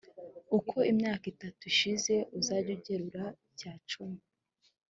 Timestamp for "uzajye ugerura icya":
2.39-3.73